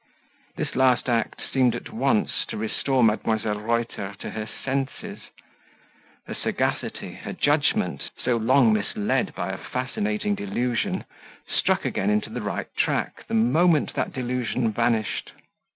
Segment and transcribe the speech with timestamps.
[0.55, 3.63] This last act seemed at once to restore Mdlle.
[3.63, 5.19] Reuter to her senses;
[6.25, 11.05] her sagacity, her judgment, so long misled by a fascinating delusion,
[11.47, 15.33] struck again into the right track the moment that delusion vanished.